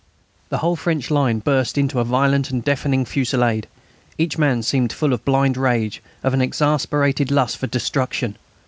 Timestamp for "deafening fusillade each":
2.65-4.35